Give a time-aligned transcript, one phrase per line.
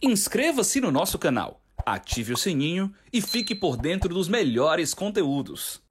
[0.00, 5.82] Inscreva-se no nosso canal, ative o sininho e fique por dentro dos melhores conteúdos.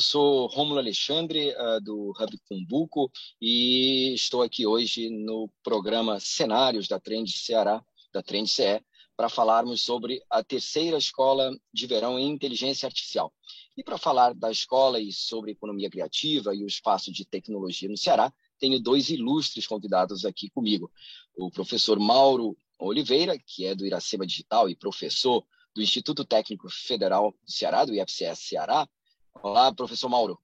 [0.00, 6.88] Eu sou Rômulo Alexandre, uh, do Hub Cumbuco, e estou aqui hoje no programa Cenários
[6.88, 8.82] da Trend Ceará, da Trend CE,
[9.14, 13.30] para falarmos sobre a terceira escola de verão em inteligência artificial.
[13.76, 17.98] E para falar da escola e sobre economia criativa e o espaço de tecnologia no
[17.98, 20.90] Ceará, tenho dois ilustres convidados aqui comigo.
[21.36, 25.44] O professor Mauro Oliveira, que é do Iracema Digital e professor
[25.74, 28.88] do Instituto Técnico Federal do Ceará, do IFCS Ceará,
[29.34, 30.38] Olá, professor Mauro.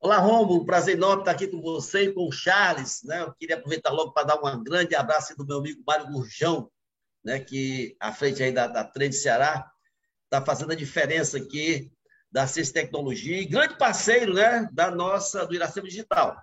[0.00, 0.64] Olá, Romulo.
[0.64, 3.02] Prazer enorme estar aqui com você e com o Charles.
[3.02, 3.20] Né?
[3.22, 6.70] Eu queria aproveitar logo para dar um grande abraço do meu amigo Mário Gurjão,
[7.24, 7.40] né?
[7.40, 9.70] que à frente aí da, da Trade Ceará
[10.24, 11.92] está fazendo a diferença aqui
[12.30, 14.68] da Ciência e Tecnologia e grande parceiro né?
[14.72, 16.36] da nossa, do Iracema Digital.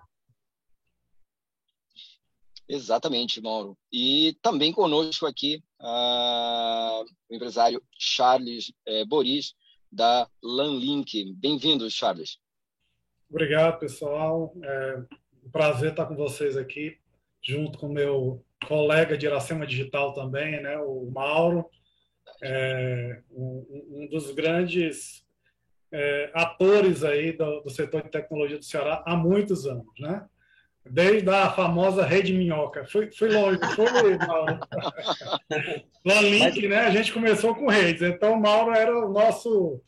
[2.68, 3.78] Exatamente, Mauro.
[3.90, 9.54] E também conosco aqui uh, o empresário Charles eh, Boris,
[9.90, 11.32] da LANLink.
[11.34, 12.38] Bem-vindo, Charles.
[13.30, 14.54] Obrigado, pessoal.
[14.62, 15.02] É
[15.44, 16.98] um prazer estar com vocês aqui,
[17.42, 21.66] junto com meu colega de Iracema Digital também, né, o Mauro,
[22.42, 25.24] é, um, um, dos grandes
[25.92, 30.26] é, atores aí do, do, setor de tecnologia do Ceará há muitos anos, né?
[30.90, 32.84] Desde a famosa Rede Minhoca.
[32.86, 34.60] Foi, foi longe, foi, Mauro?
[36.04, 36.78] Lanlink, né?
[36.78, 38.02] A gente começou com redes.
[38.02, 39.80] Então, o Mauro era o nosso,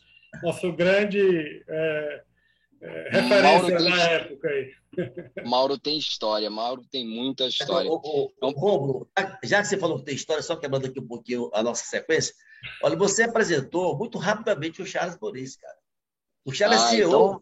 [0.42, 2.22] nosso grande é,
[2.82, 4.72] é, referência tem, na época aí.
[5.44, 7.90] Mauro tem história, Mauro tem muita história.
[7.90, 9.06] Ô, ô, ô,
[9.44, 12.34] já que você falou que tem história, só quebrando aqui um pouquinho a nossa sequência,
[12.82, 15.79] olha, você apresentou muito rapidamente o Charles Boris, cara.
[16.44, 17.08] O Charles ah, é CEO.
[17.08, 17.40] Então...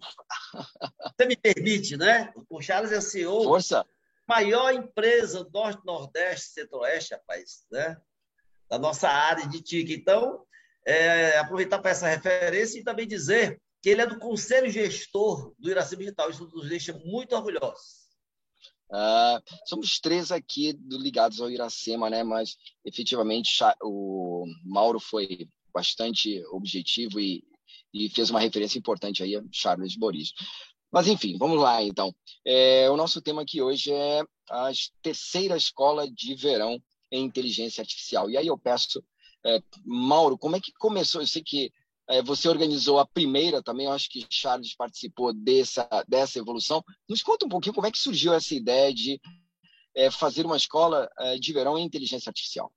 [1.19, 2.33] Você me permite, né?
[2.49, 3.45] O Charles é CEO.
[3.45, 3.87] Força.
[4.27, 7.97] Maior empresa do Norte, Nordeste, Centro-Oeste, rapaz, né?
[8.69, 9.95] Da nossa área de TIC.
[9.95, 10.45] Então,
[10.87, 15.71] é, aproveitar para essa referência e também dizer que ele é do Conselho Gestor do
[15.71, 16.31] Iracema Digital.
[16.31, 18.09] Isso nos deixa muito orgulhosos.
[18.91, 22.25] Uh, somos três aqui ligados ao Iracema, né?
[22.25, 23.51] Mas efetivamente
[23.83, 27.45] o Mauro foi bastante objetivo e
[27.93, 30.33] e fez uma referência importante aí a Charles Boris.
[30.91, 32.15] Mas, enfim, vamos lá, então.
[32.45, 34.71] É, o nosso tema aqui hoje é a
[35.03, 38.31] terceira escola de verão em inteligência artificial.
[38.31, 39.03] E aí eu peço,
[39.45, 41.21] é, Mauro, como é que começou?
[41.21, 41.71] Eu sei que
[42.09, 46.83] é, você organizou a primeira também, eu acho que Charles participou dessa, dessa evolução.
[47.07, 49.21] Nos conta um pouquinho como é que surgiu essa ideia de
[49.95, 52.73] é, fazer uma escola é, de verão em inteligência artificial.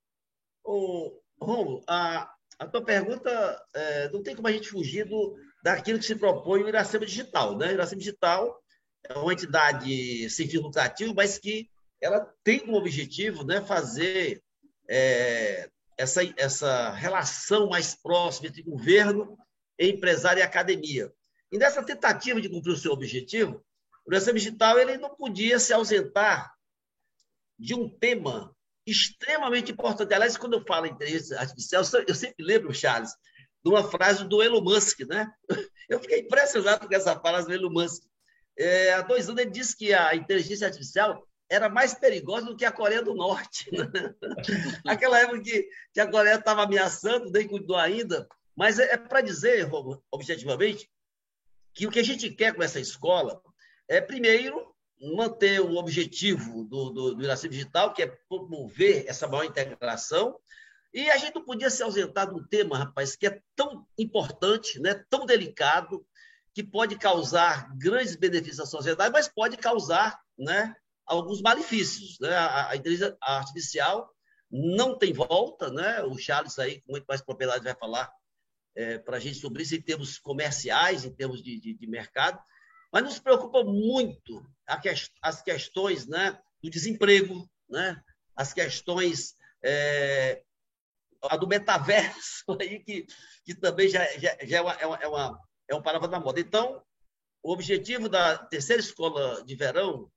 [0.66, 2.30] Ô, Romulo, a,
[2.62, 6.62] a tua pergunta, é, não tem como a gente fugir do, daquilo que se propõe
[6.62, 7.58] o Iracema Digital.
[7.58, 7.70] Né?
[7.70, 8.62] O Iracema Digital
[9.04, 11.68] é uma entidade sem fim lucrativo, mas que
[12.00, 14.44] ela tem como objetivo né, fazer
[14.88, 19.36] é, essa, essa relação mais próxima entre governo,
[19.80, 21.12] empresário e academia.
[21.52, 23.66] E nessa tentativa de cumprir o seu objetivo,
[24.06, 26.54] o Iracema Digital ele não podia se ausentar
[27.58, 28.56] de um tema
[28.92, 30.14] extremamente importante.
[30.14, 33.12] Aliás, quando eu falo em inteligência artificial, eu sempre lembro, Charles,
[33.64, 35.32] de uma frase do Elon Musk, né?
[35.90, 38.04] Eu fiquei impressionado com essa frase do Elon Musk.
[38.58, 42.64] É, há dois anos ele disse que a inteligência artificial era mais perigosa do que
[42.64, 43.70] a Coreia do Norte.
[43.72, 43.86] Né?
[44.88, 48.28] Aquela época que, que a Coreia estava ameaçando, nem cuidou ainda.
[48.56, 49.70] Mas é, é para dizer,
[50.12, 50.90] objetivamente,
[51.74, 53.42] que o que a gente quer com essa escola
[53.88, 54.71] é, primeiro,
[55.02, 60.38] manter o objetivo do, do, do Iracema Digital, que é promover essa maior integração.
[60.94, 64.80] E a gente não podia se ausentar de um tema, rapaz, que é tão importante,
[64.80, 66.06] né, tão delicado,
[66.54, 70.76] que pode causar grandes benefícios à sociedade, mas pode causar né,
[71.06, 72.20] alguns malefícios.
[72.20, 72.36] Né?
[72.36, 74.10] A, inteligência artificial
[74.52, 76.04] não tem volta, né?
[76.04, 78.12] o Charles aí, com muito mais propriedade, vai falar
[78.76, 82.38] é, para a gente sobre isso em termos comerciais, em termos de, de, de mercado,
[82.92, 84.46] mas nos preocupa muito
[85.22, 88.02] as questões né, do desemprego, né,
[88.36, 90.44] as questões é,
[91.24, 93.06] a do metaverso, aí, que,
[93.46, 95.40] que também já, já, já é, uma, é, uma, é, uma,
[95.70, 96.40] é um palavra da moda.
[96.40, 96.84] Então,
[97.44, 100.12] o objetivo da terceira escola de verão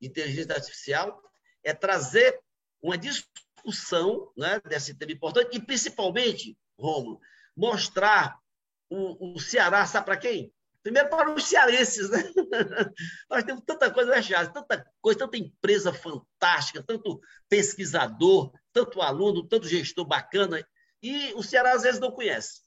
[0.00, 1.22] de inteligência artificial
[1.62, 2.40] é trazer
[2.82, 7.20] uma discussão né, desse tema importante e, principalmente, Romulo,
[7.56, 8.38] mostrar
[8.88, 10.52] o, o Ceará, sabe para quem?
[10.82, 12.18] Primeiro para os cearenses, né?
[13.28, 14.52] Nós temos tanta coisa, né, Charles?
[14.52, 20.66] Tanta coisa, tanta empresa fantástica, tanto pesquisador, tanto aluno, tanto gestor bacana,
[21.02, 22.62] e o Ceará às vezes não conhece.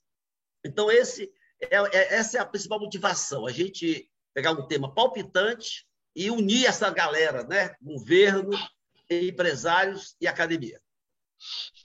[0.63, 5.85] Então, esse é, é, essa é a principal motivação, a gente pegar um tema palpitante
[6.15, 7.75] e unir essa galera, né?
[7.81, 8.51] Governo,
[9.09, 10.81] empresários e academia.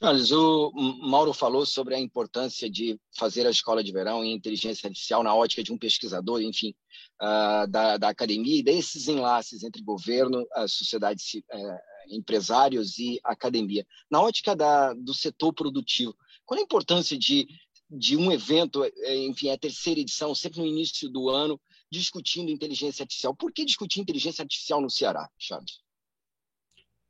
[0.00, 0.72] Mas o
[1.02, 5.34] Mauro falou sobre a importância de fazer a escola de verão em inteligência artificial na
[5.34, 6.74] ótica de um pesquisador, enfim,
[7.20, 13.86] uh, da, da, academia e desses enlaces entre governo, a sociedade, uh, empresários e academia.
[14.10, 16.14] Na ótica da, do setor produtivo,
[16.44, 17.46] qual a importância de,
[17.90, 23.02] de um evento, eh, enfim, a terceira edição, sempre no início do ano, discutindo inteligência
[23.02, 23.34] artificial?
[23.34, 25.80] Por que discutir inteligência artificial no Ceará, Charles?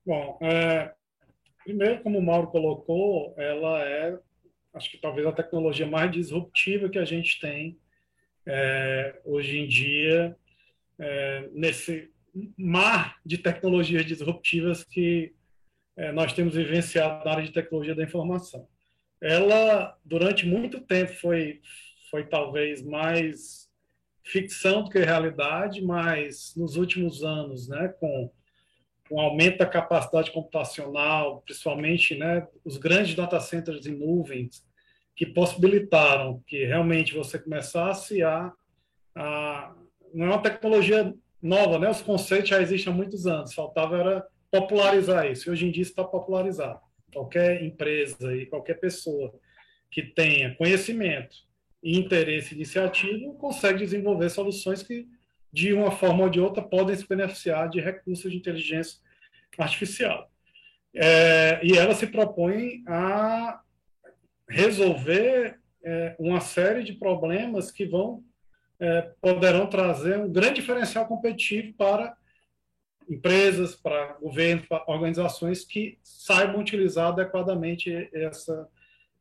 [0.05, 0.95] Bom, é,
[1.69, 4.19] Primeiro, como o Mauro colocou, ela é,
[4.73, 7.79] acho que talvez a tecnologia mais disruptiva que a gente tem
[8.47, 10.35] é, hoje em dia,
[10.99, 12.11] é, nesse
[12.57, 15.35] mar de tecnologias disruptivas que
[15.95, 18.67] é, nós temos vivenciado na área de tecnologia da informação.
[19.21, 21.61] Ela, durante muito tempo, foi,
[22.11, 23.69] foi talvez mais
[24.25, 28.33] ficção do que realidade, mas nos últimos anos, né, com
[29.11, 34.65] um aumento da capacidade computacional, principalmente né, os grandes data centers em nuvens,
[35.17, 38.53] que possibilitaram que realmente você começasse a,
[39.15, 39.75] a
[40.15, 41.13] não é uma tecnologia
[41.43, 41.91] nova, né?
[41.91, 43.55] Os conceitos já existem há muitos anos.
[43.55, 45.49] Faltava era popularizar isso.
[45.49, 46.81] E hoje em dia está popularizado.
[47.13, 49.35] Qualquer empresa e qualquer pessoa
[49.91, 51.37] que tenha conhecimento
[51.83, 55.07] e interesse iniciativo consegue desenvolver soluções que
[55.53, 59.01] de uma forma ou de outra, podem se beneficiar de recursos de inteligência
[59.59, 60.31] artificial.
[60.95, 63.61] É, e ela se propõe a
[64.49, 68.25] resolver é, uma série de problemas que vão
[68.81, 72.17] é, poderão trazer um grande diferencial competitivo para
[73.09, 78.69] empresas, para governos, para organizações que saibam utilizar adequadamente essa,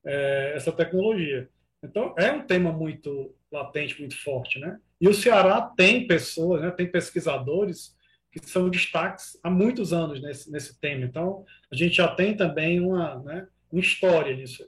[0.06, 1.50] é, essa tecnologia.
[1.82, 4.80] Então, é um tema muito latente, muito forte, né?
[5.00, 7.96] E o Ceará tem pessoas, né, tem pesquisadores
[8.32, 11.06] que são destaques há muitos anos nesse, nesse tema.
[11.06, 14.68] Então, a gente já tem também uma, né, uma história nisso.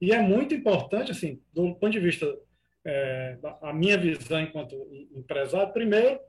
[0.00, 2.26] E é muito importante, assim, do ponto de vista
[2.84, 4.76] é, a minha visão enquanto
[5.14, 6.20] empresário, primeiro,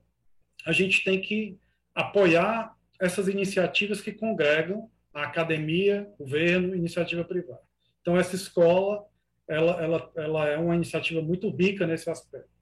[0.65, 1.57] a gente tem que
[1.93, 7.61] apoiar essas iniciativas que congregam a academia, governo, iniciativa privada.
[8.01, 9.05] Então, essa escola,
[9.47, 12.57] ela, ela, ela é uma iniciativa muito rica nesse aspecto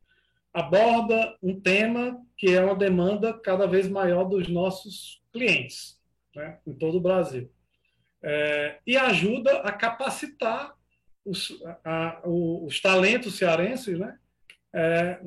[0.56, 6.00] aborda um tema que é uma demanda cada vez maior dos nossos clientes,
[6.34, 7.52] né, em todo o Brasil.
[8.24, 10.74] É, e ajuda a capacitar
[11.26, 14.18] os, a, os talentos cearenses, né,
[14.74, 15.20] é,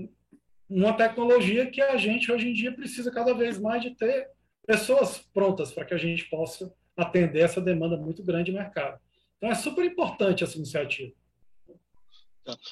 [0.68, 4.30] uma tecnologia que a gente hoje em dia precisa cada vez mais de ter
[4.66, 8.98] pessoas prontas para que a gente possa atender essa demanda muito grande de mercado.
[9.36, 11.12] Então é super importante essa iniciativa.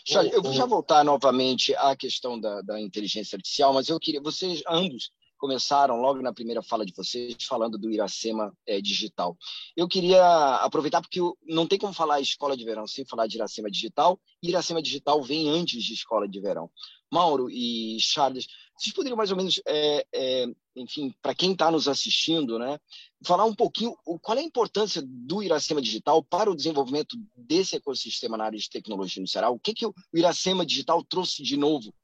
[0.05, 4.21] Já, eu vou já voltar novamente à questão da, da inteligência artificial, mas eu queria,
[4.21, 9.37] vocês ambos começaram logo na primeira fala de vocês falando do Iracema é, Digital.
[9.77, 13.71] Eu queria aproveitar porque não tem como falar escola de verão sem falar de Iracema
[13.71, 14.21] Digital.
[14.43, 16.71] E Iracema Digital vem antes de escola de verão.
[17.11, 21.89] Mauro e Charles, vocês poderiam mais ou menos, é, é, enfim, para quem está nos
[21.89, 22.79] assistindo, né,
[23.25, 28.37] falar um pouquinho qual é a importância do Iracema Digital para o desenvolvimento desse ecossistema
[28.37, 29.51] na área de tecnologia no Ceará?
[29.51, 31.95] O que, que o Iracema Digital trouxe de novo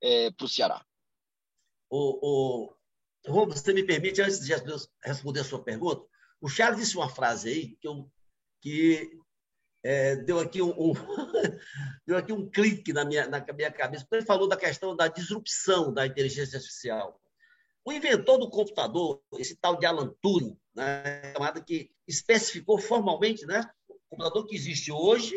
[0.00, 0.84] é, para o Ceará?
[1.90, 2.72] O, o,
[3.26, 4.52] você me permite, antes de
[5.04, 6.04] responder a sua pergunta,
[6.40, 8.10] o Charles disse uma frase aí que, eu,
[8.60, 9.10] que
[9.84, 10.92] é, deu, aqui um, um
[12.06, 14.06] deu aqui um clique na minha, na minha cabeça.
[14.10, 17.20] Ele falou da questão da disrupção da inteligência artificial.
[17.84, 23.68] O inventor do computador, esse tal de Alan Turing, né, chamado que especificou formalmente, né,
[23.88, 25.34] o computador que existe hoje,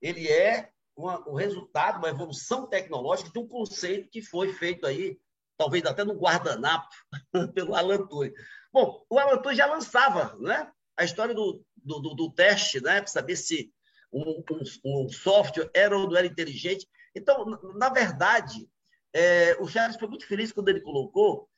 [0.00, 5.18] ele é uma, o resultado, uma evolução tecnológica de um conceito que foi feito aí,
[5.58, 6.88] talvez até no guardanapo,
[7.54, 8.32] pelo Alan Turing.
[8.72, 13.00] Bom, o Alan Turing já lançava né, a história do, do, do, do teste, né,
[13.00, 13.70] para saber se
[14.12, 16.88] um, um, um, software era ou não era inteligente.
[17.14, 18.68] Então, na verdade,
[19.12, 21.48] é, o Charles foi muito feliz quando ele colocou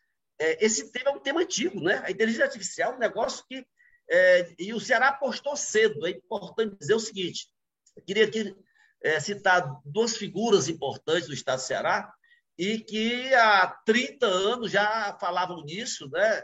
[0.41, 2.03] é, esse tema é um tema antigo, né?
[2.03, 3.65] A inteligência artificial é um negócio que
[4.11, 6.07] é, e o Ceará apostou cedo.
[6.07, 7.47] É importante dizer o seguinte:
[8.07, 8.57] queria aqui
[9.03, 12.13] é, citar duas figuras importantes do Estado do Ceará
[12.61, 16.43] e que há 30 anos já falavam nisso, né?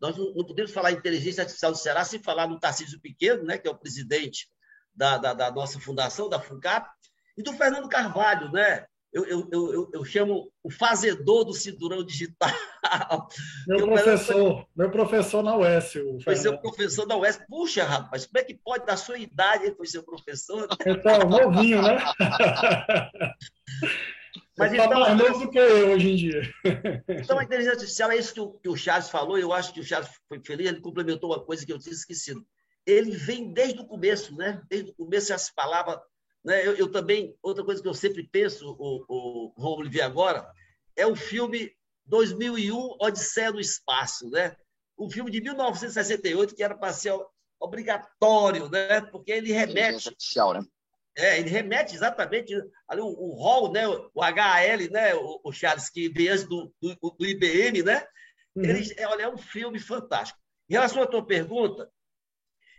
[0.00, 3.68] nós não, podemos falar inteligência artificial do Ceará sem falar do Tarcísio Pequeno, né, que
[3.68, 4.48] é o presidente
[4.94, 6.88] da, da, da nossa fundação, da FUNCAP,
[7.36, 8.86] e do Fernando Carvalho, né?
[9.12, 12.50] Eu, eu, eu, eu, chamo o fazedor do cinturão digital.
[13.66, 15.94] Meu professor, meu professor na UES.
[16.22, 17.40] Foi seu professor na UES.
[17.48, 20.68] Puxa, rapaz, como é que pode, da sua idade, ele foi seu professor?
[20.86, 21.96] Então, novinho, né?
[24.58, 26.42] Mas Ele então, mais novo do que eu hoje em dia.
[27.22, 29.80] Então, a inteligência artificial é isso que o, que o Charles falou, eu acho que
[29.80, 32.44] o Charles foi feliz, ele complementou uma coisa que eu tinha esquecido.
[32.84, 34.60] Ele vem desde o começo, né?
[34.68, 36.02] Desde o começo se falava.
[36.44, 36.66] Né?
[36.66, 40.50] Eu, eu também, outra coisa que eu sempre penso, o, o Romulo vi agora,
[40.96, 41.70] é o filme
[42.06, 44.56] 2001, Odisseia no Espaço, né?
[44.96, 47.14] O filme de 1968, que era para ser
[47.60, 49.02] obrigatório, né?
[49.02, 50.08] Porque ele remete.
[50.08, 50.60] Artificial, né?
[51.18, 52.54] É, ele remete exatamente
[52.86, 56.72] ali o, o rol, né, o HL, né, o, o Charles, que veio antes do,
[56.80, 58.06] do, do IBM, né?
[58.54, 58.64] Uhum.
[58.64, 60.38] Ele, é, olha, é um filme fantástico.
[60.70, 61.90] Em relação à tua pergunta,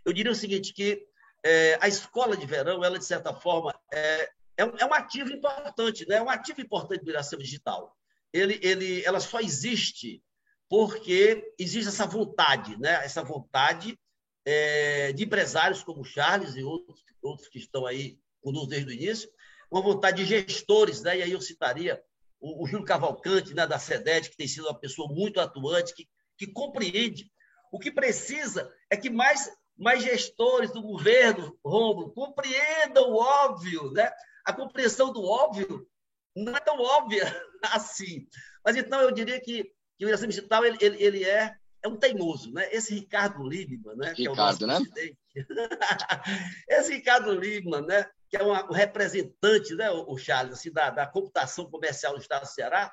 [0.06, 1.06] eu diria o seguinte, que
[1.44, 5.30] é, a escola de verão, ela, de certa forma, é, é, um, é um ativo
[5.30, 6.16] importante, né?
[6.16, 7.94] é um ativo importante do Iracema Digital.
[8.32, 10.22] Ele, ele, ela só existe
[10.68, 13.04] porque existe essa vontade, né?
[13.04, 13.98] essa vontade
[14.46, 18.92] é, de empresários como o Charles e outros, outros que estão aí conosco desde o
[18.92, 19.30] início,
[19.70, 21.18] uma vontade de gestores, né?
[21.18, 22.02] e aí eu citaria
[22.40, 26.08] o, o Júlio Cavalcante, né, da SEDET, que tem sido uma pessoa muito atuante, que,
[26.36, 27.30] que compreende.
[27.70, 33.92] O que precisa é que mais, mais gestores do governo, Romulo, compreendam o óbvio.
[33.92, 34.10] Né?
[34.44, 35.86] A compreensão do óbvio
[36.34, 37.24] não é tão óbvia
[37.72, 38.26] assim.
[38.64, 39.64] Mas então eu diria que,
[39.98, 42.68] que o Iração Digital ele, ele, ele é é um teimoso, né?
[42.72, 44.12] Esse Ricardo Liebman, né?
[44.12, 44.80] Ricardo, é né?
[46.68, 48.06] Esse Ricardo Liebman, né?
[48.30, 49.90] Que é um representante, né?
[49.90, 52.92] O Charles, assim, da, da computação comercial do Estado do Ceará.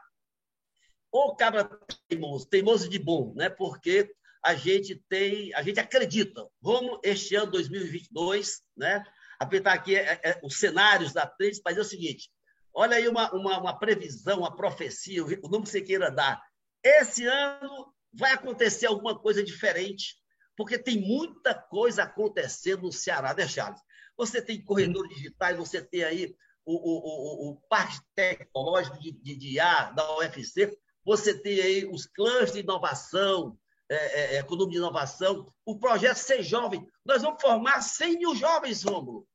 [1.11, 1.69] O cabra
[2.07, 3.49] teimoso, teimoso de bom, né?
[3.49, 4.11] Porque
[4.43, 6.47] a gente tem, a gente acredita.
[6.61, 9.03] Vamos este ano 2022, né?
[9.39, 12.31] Apertar aqui é, é, os cenários da três, mas é o seguinte:
[12.73, 16.41] olha aí uma, uma, uma previsão, uma profecia, o nome que você queira dar.
[16.83, 20.15] Esse ano vai acontecer alguma coisa diferente,
[20.55, 23.81] porque tem muita coisa acontecendo no Ceará, né, Charles?
[24.17, 29.35] Você tem corredores digitais, você tem aí o, o, o, o parque tecnológico de, de,
[29.35, 33.57] de IA da UFC, você tem aí os clãs de inovação,
[33.89, 36.85] é, é, é economia de inovação, o projeto Ser Jovem.
[37.05, 39.25] Nós vamos formar 100 mil jovens, Rômulo.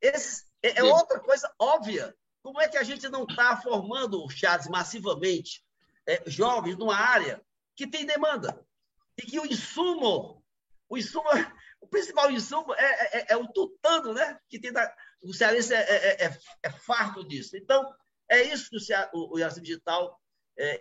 [0.00, 2.14] Esse é, é outra coisa óbvia.
[2.42, 5.64] Como é que a gente não está formando, Charles, massivamente,
[6.06, 7.42] é, jovens numa área
[7.74, 8.64] que tem demanda.
[9.18, 10.44] E que o insumo,
[10.88, 11.28] o insumo,
[11.86, 14.38] o principal insumo é, é, é, é o tutano, né?
[14.48, 14.60] Que
[15.22, 17.56] o cearense é, é, é, é farto disso.
[17.56, 17.88] Então,
[18.28, 18.76] é isso que
[19.14, 20.20] o, o Iracema Digital,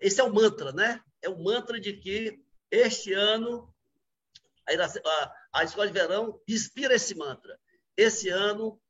[0.02, 1.00] esse é o mantra, né?
[1.22, 3.72] É o mantra de que este ano
[5.54, 7.60] a Escola de Verão inspira esse mantra.
[7.96, 8.82] Esse ano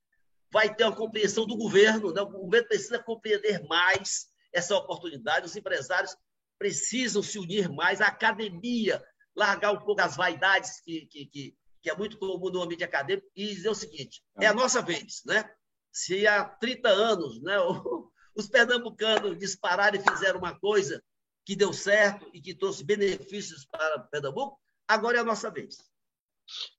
[0.52, 2.22] vai ter uma compreensão do governo, né?
[2.22, 6.16] o governo precisa compreender mais essa oportunidade, os empresários
[6.58, 9.04] precisam se unir mais, a academia,
[9.36, 13.28] largar um pouco as vaidades que, que, que, que é muito comum no ambiente acadêmico
[13.36, 15.48] e dizer o seguinte: é a nossa vez, né?
[15.92, 17.56] Se há 30 anos né,
[18.36, 21.00] os pernambucanos dispararam e fizeram uma coisa
[21.46, 25.78] que deu certo e que trouxe benefícios para Pernambuco, agora é a nossa vez.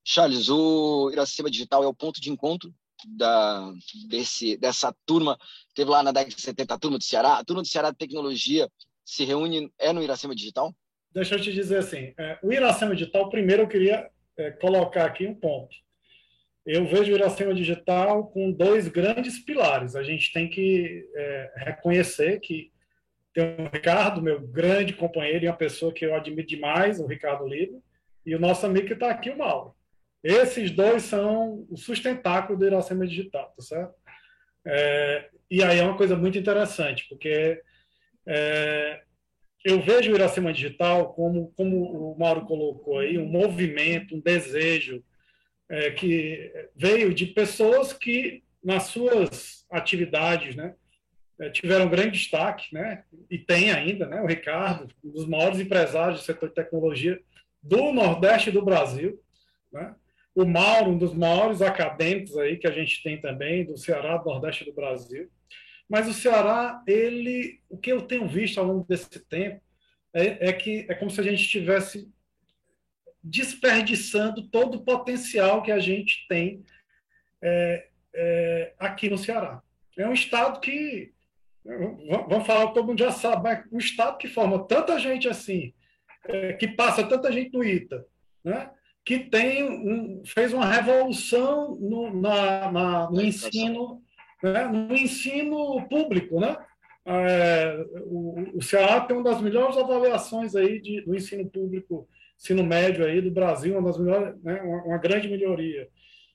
[0.05, 2.75] Charles, o Iracema Digital é o ponto de encontro
[3.07, 3.73] da,
[4.09, 5.39] desse, dessa turma.
[5.73, 7.97] Teve lá na década de 70 a turma do Ceará, a turma do Ceará de
[7.97, 8.69] Tecnologia
[9.05, 10.75] se reúne é no Iracema Digital?
[11.13, 15.27] Deixa eu te dizer assim, é, o Iracema Digital, primeiro eu queria é, colocar aqui
[15.27, 15.75] um ponto.
[16.65, 19.95] Eu vejo o Iracema Digital com dois grandes pilares.
[19.95, 22.73] A gente tem que é, reconhecer que
[23.33, 27.47] tem o Ricardo, meu grande companheiro e uma pessoa que eu admiro demais, o Ricardo
[27.47, 27.81] Lima,
[28.25, 29.75] e o nosso amigo que está aqui, o Mauro.
[30.25, 33.95] Esses dois são o sustentáculo do Iracema Digital, tá certo?
[34.67, 37.63] É, e aí é uma coisa muito interessante, porque
[38.27, 39.03] é,
[39.67, 45.03] eu vejo o Iracema Digital como, como o Mauro colocou aí, um movimento, um desejo
[45.69, 50.77] é, que veio de pessoas que, nas suas atividades, né,
[51.41, 56.21] é, tiveram grande destaque, né, e tem ainda, né, o Ricardo, um dos maiores empresários
[56.21, 57.21] do setor de tecnologia
[57.61, 59.21] do Nordeste do Brasil,
[59.73, 59.97] né,
[60.33, 64.27] o Mauro, um dos maiores acadêmicos aí que a gente tem também, do Ceará, do
[64.27, 65.29] Nordeste do Brasil.
[65.89, 69.61] Mas o Ceará, ele, o que eu tenho visto ao longo desse tempo
[70.13, 72.11] é, é que é como se a gente estivesse
[73.23, 76.65] desperdiçando todo o potencial que a gente tem
[77.43, 79.63] é, é, aqui no Ceará.
[79.97, 81.13] É um estado que,
[81.65, 85.73] vamos falar, todo mundo já sabe, mas um estado que forma tanta gente assim,
[86.25, 88.05] é, que passa tanta gente no ITA,
[88.45, 88.71] né?
[89.05, 94.03] que tem um, fez uma revolução no, na, na, no ensino
[94.53, 94.67] né?
[94.67, 96.57] no ensino público, né?
[97.05, 102.65] É, o, o Ceará tem uma das melhores avaliações aí de, do ensino público, ensino
[102.65, 104.61] médio aí do Brasil, uma das melhores, né?
[104.63, 105.89] uma, uma grande melhoria.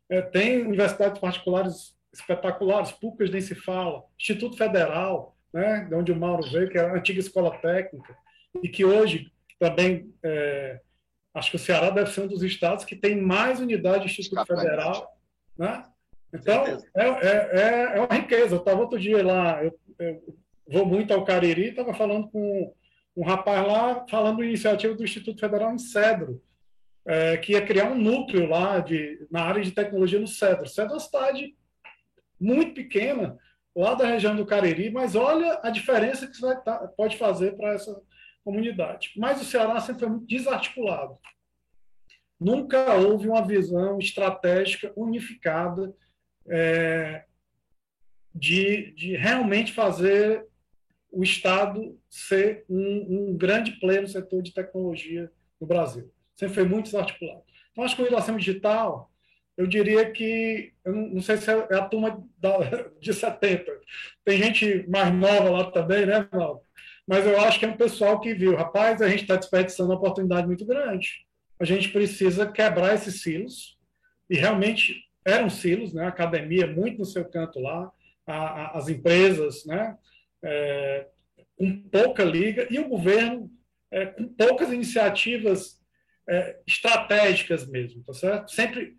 [0.10, 5.86] É, tem universidades particulares espetaculares, públicas nem se fala, Instituto Federal, né?
[5.90, 8.16] De onde o Mauro veio, que é a antiga escola técnica
[8.62, 10.80] e que hoje também é,
[11.34, 14.46] acho que o Ceará deve ser um dos estados que tem mais unidade de Instituto
[14.46, 15.18] Federal,
[15.58, 15.86] né?
[16.34, 18.56] Então, é, é, é, é, uma riqueza.
[18.56, 20.36] Eu estava outro dia lá, eu, eu
[20.68, 22.74] vou muito ao Cariri, estava falando com
[23.16, 26.42] um rapaz lá, falando da iniciativa do Instituto Federal em Cedro,
[27.06, 30.68] é, que ia criar um núcleo lá de, na área de tecnologia no Cedro.
[30.68, 31.56] Cedro é uma cidade
[32.40, 33.38] muito pequena,
[33.76, 37.74] lá da região do Cariri, mas olha a diferença que isso tá, pode fazer para
[37.74, 38.02] essa
[38.44, 39.12] comunidade.
[39.18, 41.18] Mas o Ceará sempre foi muito desarticulado.
[42.40, 45.94] Nunca houve uma visão estratégica unificada
[46.52, 47.24] é,
[48.36, 50.46] de, de realmente fazer
[51.12, 56.12] o Estado ser um, um, grande player no setor de tecnologia no Brasil.
[56.36, 57.44] Sempre foi muito desarticulado.
[57.72, 59.12] Então, acho que o Iracema Digital,
[59.58, 62.24] eu diria que, eu não, sei se é a turma
[63.00, 63.72] de 70,
[64.24, 66.62] tem gente mais nova lá também, né, Mauro?
[67.08, 69.98] Mas eu acho que é um pessoal que viu, rapaz, a gente está desperdiçando uma
[69.98, 71.26] oportunidade muito grande.
[71.60, 73.78] A gente precisa quebrar esses silos
[74.30, 76.06] e realmente eram silos, né?
[76.06, 77.92] a academia muito no seu canto lá,
[78.26, 79.98] a, a, as empresas né?
[80.44, 81.08] É,
[81.58, 83.52] com pouca liga, e o governo
[83.92, 85.80] é, com poucas iniciativas
[86.28, 88.52] é, estratégicas mesmo, tá certo?
[88.52, 88.96] Sempre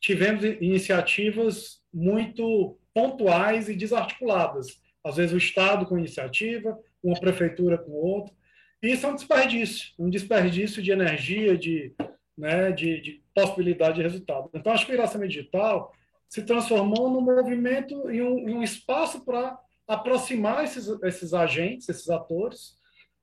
[0.00, 4.80] tivemos iniciativas muito pontuais e desarticuladas.
[5.02, 8.34] Às vezes o Estado com iniciativa, uma prefeitura com outra.
[8.82, 11.94] E isso é um desperdício, um desperdício de energia, de,
[12.36, 14.48] né, de, de possibilidade de resultado.
[14.54, 15.92] Então, acho que o Iracema Digital
[16.28, 22.08] se transformou num movimento, em um, em um espaço para aproximar esses, esses agentes, esses
[22.08, 22.76] atores,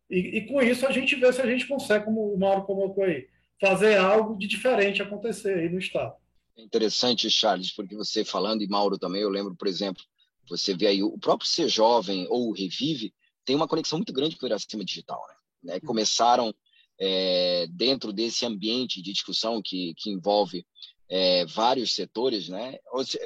[0.10, 3.06] e, e, com isso a gente vê se a gente consegue, como o Mauro colocou
[3.06, 3.28] aí,
[3.60, 6.14] fazer algo de diferente acontecer aí no Estado.
[6.58, 10.04] É interessante, Charles, porque você falando, e Mauro também, eu lembro, por exemplo,
[10.50, 13.14] você vê aí o próprio Ser Jovem ou o Revive
[13.46, 15.22] tem uma conexão muito grande com o Iracema Digital.
[15.64, 15.80] Né?
[15.80, 16.54] Começaram
[17.04, 20.64] é, dentro desse ambiente de discussão que, que envolve
[21.10, 22.78] é, vários setores, né?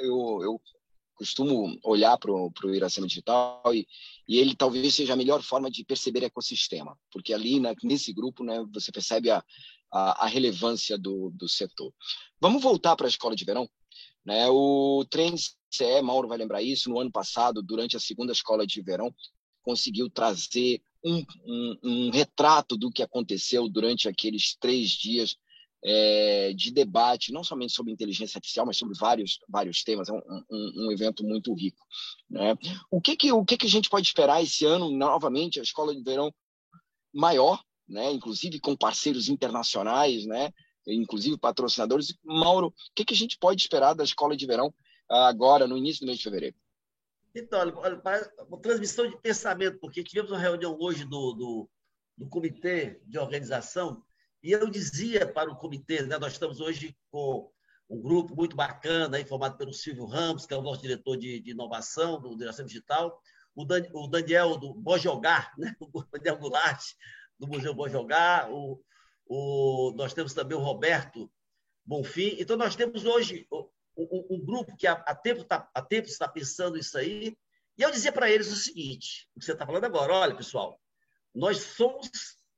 [0.01, 0.61] Eu, eu
[1.13, 3.85] costumo olhar para o Iracema Digital e,
[4.27, 8.45] e, ele talvez seja a melhor forma de perceber ecossistema, porque ali na, nesse grupo
[8.45, 9.43] né, você percebe a,
[9.91, 11.93] a, a relevância do, do setor.
[12.39, 13.69] Vamos voltar para a escola de verão?
[14.25, 14.47] Né?
[14.49, 15.38] O Trend
[15.69, 19.13] CE, Mauro vai lembrar isso, no ano passado, durante a segunda escola de verão,
[19.61, 25.38] conseguiu trazer um, um, retrato do que aconteceu durante aqueles três dias
[25.84, 30.10] é, de debate, não somente sobre inteligência artificial, mas sobre vários, vários temas.
[30.10, 31.86] É um, um, um evento muito rico.
[32.28, 32.56] Né?
[32.89, 35.96] O, que, que, o que, que a gente pode esperar esse ano, novamente, a escola
[35.96, 36.34] de verão
[37.13, 38.12] maior, né?
[38.12, 40.52] inclusive com parceiros internacionais, né?
[40.88, 42.15] inclusive patrocinadores.
[42.24, 44.74] Mauro, o que, que a gente pode esperar da escola de verão
[45.08, 46.56] agora, no início do mês de fevereiro?
[47.36, 48.02] Então, olha,
[48.48, 51.69] uma transmissão de pensamento, porque tivemos uma reunião hoje do, do,
[52.17, 54.02] do comitê de organização
[54.41, 57.52] e eu dizia para o comitê, né, nós estamos hoje com
[57.89, 61.39] um grupo muito bacana, aí, formado pelo Silvio Ramos, que é o nosso diretor de,
[61.39, 63.19] de inovação do Direção Digital,
[63.56, 66.84] o, Dan, o Daniel do Bojogar, né, o Daniel Goulart,
[67.38, 68.82] do Museu Bojogar, o,
[69.26, 71.30] o, nós temos também o Roberto
[71.84, 72.38] Bonfim.
[72.39, 73.48] Então, nós temos hoje
[73.97, 77.36] um, um grupo que há, tá, há tempo está pensando isso aí,
[77.77, 80.79] e eu dizia para eles o seguinte, o que você está falando agora, olha, pessoal,
[81.34, 82.10] nós somos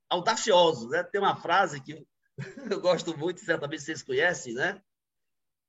[0.10, 1.04] audaciosos, né?
[1.04, 2.06] Tem uma frase que
[2.72, 4.82] eu gosto muito, certamente vocês conhecem, né?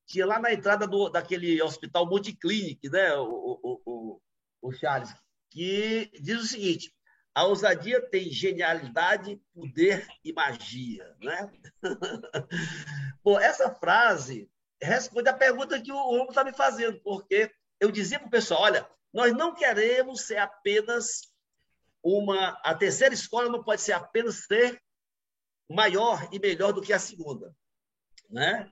[0.06, 4.20] Tinha lá na entrada do, daquele hospital Multiclinic, né, o, o, o,
[4.62, 5.14] o Charles,
[5.50, 6.94] que diz o seguinte,
[7.34, 11.50] a ousadia tem genialidade, poder e magia, né?
[13.22, 14.50] Bom, essa frase
[14.80, 18.62] responde a pergunta que o Romulo está me fazendo, porque eu dizia para o pessoal:
[18.62, 21.22] olha, nós não queremos ser apenas
[22.02, 22.50] uma.
[22.62, 24.80] A terceira escola não pode ser apenas ser
[25.68, 27.54] maior e melhor do que a segunda.
[28.30, 28.70] Né?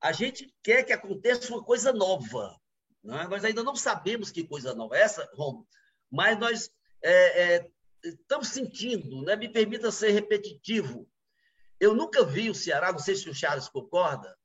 [0.00, 2.56] A gente quer que aconteça uma coisa nova.
[3.02, 3.26] Né?
[3.28, 5.66] Nós ainda não sabemos que coisa nova é essa, Romulo,
[6.10, 6.70] mas nós
[7.02, 7.70] é, é,
[8.04, 9.36] estamos sentindo, né?
[9.36, 11.08] me permita ser repetitivo.
[11.80, 14.36] Eu nunca vi o Ceará, não sei se o Charles concorda,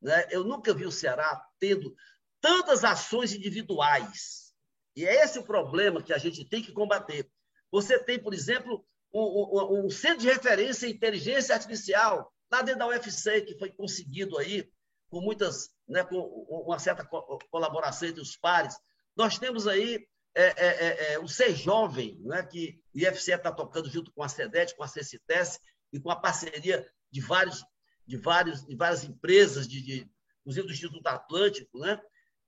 [0.00, 0.26] né?
[0.30, 1.94] Eu nunca vi o Ceará tendo
[2.40, 4.52] tantas ações individuais.
[4.94, 7.30] E é esse o problema que a gente tem que combater.
[7.70, 12.80] Você tem, por exemplo, um, um, um, centro de referência em inteligência artificial, lá dentro
[12.80, 14.68] da UFC, que foi conseguido aí,
[15.08, 17.04] com muitas, né, com uma certa
[17.50, 18.76] colaboração entre os pares.
[19.16, 23.50] Nós temos aí é, é, é, é, o Ser Jovem, né, que o IFCE está
[23.50, 25.58] tocando junto com a SEDET, com a CECITES
[25.92, 27.64] e com a parceria de, vários,
[28.08, 31.78] de, vários, de várias empresas, de, de, inclusive do Instituto Atlântico.
[31.78, 32.00] Né?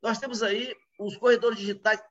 [0.02, 2.02] Nós temos aí os corredores digitais.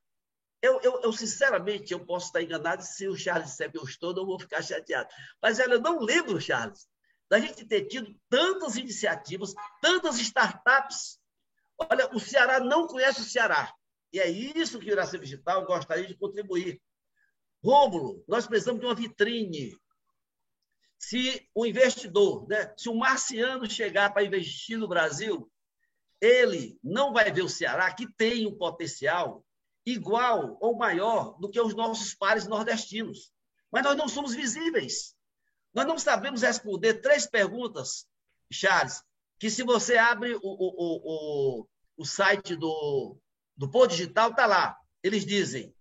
[0.61, 4.13] Eu, eu, eu, sinceramente, eu posso estar enganado se o Charles disser que eu estou,
[4.13, 5.09] não vou ficar chateado.
[5.41, 6.87] Mas olha, eu não lembro, Charles,
[7.27, 11.19] da gente ter tido tantas iniciativas, tantas startups.
[11.77, 13.73] Olha, o Ceará não conhece o Ceará.
[14.13, 16.79] E é isso que o Iracema Digital gostaria de contribuir.
[17.63, 19.75] Rômulo, nós precisamos de uma vitrine.
[20.99, 25.49] Se o investidor, né, se o marciano chegar para investir no Brasil,
[26.21, 29.43] ele não vai ver o Ceará, que tem um potencial
[29.85, 33.31] igual ou maior do que os nossos pares nordestinos.
[33.71, 35.15] Mas nós não somos visíveis.
[35.73, 38.05] Nós não sabemos responder três perguntas,
[38.51, 39.01] Charles,
[39.39, 43.17] que se você abre o, o, o, o site do,
[43.55, 44.77] do Pô Digital, está lá.
[45.01, 45.73] Eles dizem,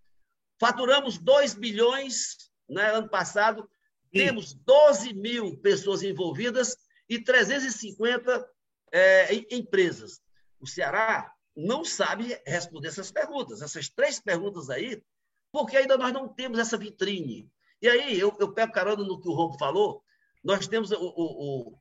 [0.61, 3.68] faturamos 2 bilhões né, ano passado.
[4.12, 6.77] Temos 12 mil pessoas envolvidas
[7.09, 8.49] e 350
[8.92, 10.21] é, empresas.
[10.61, 15.03] O Ceará não sabe responder essas perguntas, essas três perguntas aí,
[15.51, 17.51] porque ainda nós não temos essa vitrine.
[17.81, 20.03] E aí, eu, eu pego carona no que o Romo falou,
[20.42, 21.79] nós temos o, o, o,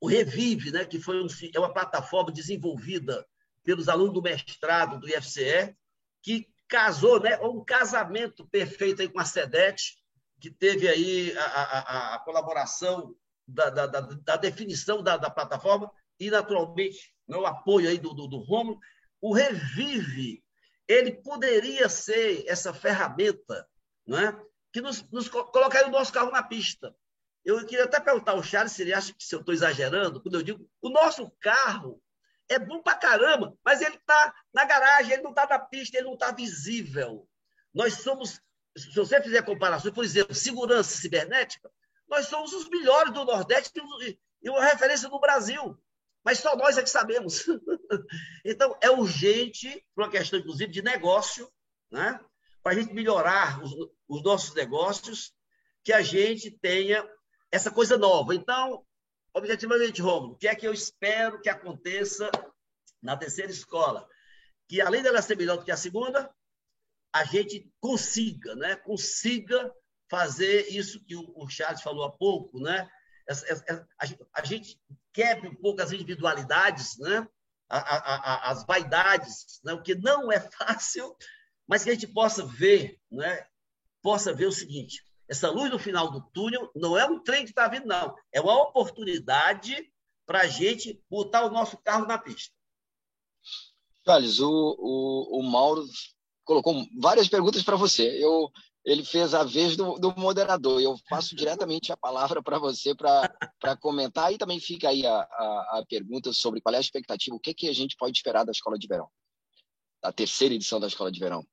[0.00, 3.26] o Revive, né, que foi um, é uma plataforma desenvolvida
[3.62, 5.74] pelos alunos do mestrado do IFCE,
[6.22, 9.96] que casou, né, um casamento perfeito aí com a SEDET,
[10.46, 16.30] que teve aí a, a, a colaboração da, da, da, da definição da, plataforma e,
[16.30, 18.78] naturalmente, né, o apoio aí do, do, do Romulo.
[19.20, 20.44] O Revive,
[20.86, 23.66] ele poderia ser essa ferramenta
[24.06, 24.40] não é?
[24.72, 26.94] que nos, nos colocaria o nosso carro na pista.
[27.44, 30.36] Eu queria até perguntar ao Charles se ele acha que se eu estou exagerando, quando
[30.36, 32.00] eu digo o nosso carro
[32.48, 36.06] é bom pra caramba, mas ele está na garagem, ele não está na pista, ele
[36.06, 37.28] não está visível.
[37.74, 38.40] Nós somos,
[38.76, 41.70] se você fizer comparações, por exemplo, segurança cibernética,
[42.08, 43.72] nós somos os melhores do Nordeste
[44.42, 45.76] e uma referência no Brasil.
[46.24, 47.46] Mas só nós é que sabemos.
[48.44, 51.50] então, é urgente, por uma questão, inclusive, de negócio,
[51.90, 52.20] né?
[52.62, 53.72] para a gente melhorar os,
[54.08, 55.32] os nossos negócios,
[55.84, 57.08] que a gente tenha
[57.50, 58.34] essa coisa nova.
[58.34, 58.84] Então,
[59.32, 62.28] objetivamente, Romulo, o que é que eu espero que aconteça
[63.00, 64.08] na terceira escola?
[64.68, 66.28] Que além dela ser melhor do que a segunda,
[67.18, 68.76] a gente consiga, né?
[68.76, 69.72] Consiga
[70.08, 72.88] fazer isso que o Charles falou há pouco, né?
[74.32, 74.78] A gente
[75.12, 77.26] quebre um pouco as individualidades, né?
[77.68, 79.72] as vaidades, né?
[79.72, 81.16] o que não é fácil,
[81.66, 83.44] mas que a gente possa ver, né?
[84.02, 87.50] possa ver o seguinte: essa luz no final do túnel não é um trem que
[87.50, 88.14] está vindo, não.
[88.32, 89.90] É uma oportunidade
[90.24, 92.54] para a gente botar o nosso carro na pista.
[94.04, 95.84] Charles, o, o, o Mauro
[96.46, 98.22] colocou várias perguntas para você.
[98.22, 98.48] Eu,
[98.84, 100.80] ele fez a vez do, do moderador.
[100.80, 104.32] Eu passo diretamente a palavra para você para comentar.
[104.32, 107.52] E também fica aí a, a, a, pergunta sobre qual é a expectativa, o que,
[107.52, 109.08] que a gente pode esperar da Escola de Verão,
[110.02, 111.44] da terceira edição da Escola de Verão.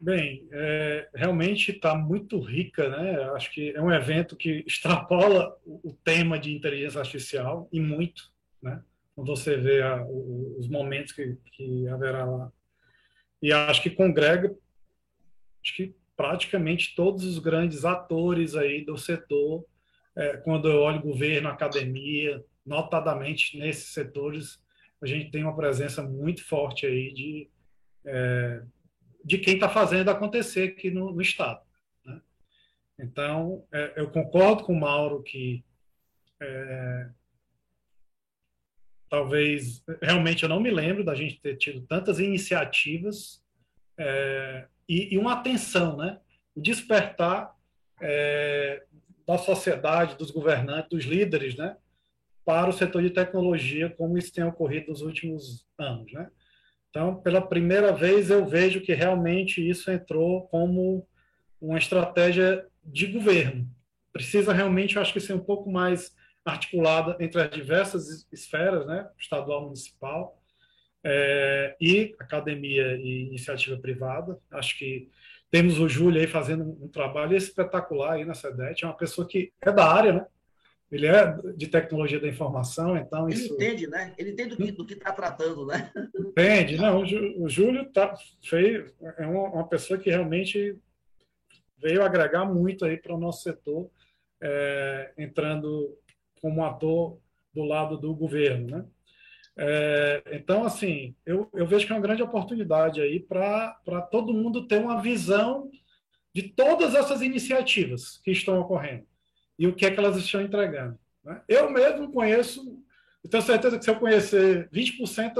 [0.00, 3.22] Bem, é, realmente está muito rica, né?
[3.34, 8.82] Acho que é um evento que extrapola o tema de inteligência artificial e muito, né?
[9.14, 12.50] Quando você vê a, os momentos que, que haverá lá.
[13.42, 14.54] E acho que congrega,
[15.62, 19.64] acho que praticamente todos os grandes atores aí do setor.
[20.14, 24.62] É, quando eu olho governo, academia, notadamente nesses setores,
[25.02, 27.50] a gente tem uma presença muito forte aí de
[28.04, 28.62] é,
[29.24, 31.60] de quem está fazendo acontecer aqui no, no Estado.
[32.04, 32.20] Né?
[32.98, 35.64] Então, é, eu concordo com o Mauro que
[36.40, 37.08] é,
[39.12, 43.44] talvez, realmente eu não me lembro da gente ter tido tantas iniciativas
[43.98, 46.18] é, e, e, uma atenção, né?
[46.54, 47.54] o despertar
[48.00, 48.82] é,
[49.28, 51.76] da sociedade, dos governantes, dos líderes, né?
[52.42, 56.10] para o setor de tecnologia, como isso tem ocorrido nos últimos anos.
[56.10, 56.30] Né?
[56.88, 61.06] Então, pela primeira vez, eu vejo que realmente isso entrou como
[61.60, 63.68] uma estratégia de governo.
[64.10, 69.08] Precisa realmente, eu acho que ser um pouco mais articulada entre as diversas esferas, né,
[69.18, 70.42] estadual, municipal,
[71.04, 74.38] é, e academia e iniciativa privada.
[74.50, 75.08] Acho que
[75.50, 79.52] temos o Júlio aí fazendo um trabalho espetacular aí na SEDET, é uma pessoa que
[79.60, 80.26] é da área, né?
[80.90, 83.54] Ele é de tecnologia da informação, então ele isso...
[83.54, 84.14] entende, né?
[84.18, 85.90] Ele entende do que está tratando, né?
[86.14, 87.00] Entende, não.
[87.00, 88.14] O, Júlio tá,
[89.16, 90.78] é uma, uma, pessoa que realmente
[91.78, 93.90] veio agregar muito aí para o nosso setor
[94.42, 95.96] é, entrando
[96.42, 97.18] como ator
[97.54, 98.84] do lado do governo, né?
[99.56, 104.66] É, então, assim, eu, eu vejo que é uma grande oportunidade aí para todo mundo
[104.66, 105.70] ter uma visão
[106.34, 109.06] de todas essas iniciativas que estão ocorrendo
[109.58, 110.98] e o que é que elas estão entregando.
[111.22, 111.42] Né?
[111.46, 112.82] Eu mesmo conheço,
[113.22, 115.36] eu tenho certeza que se eu conhecer 20%,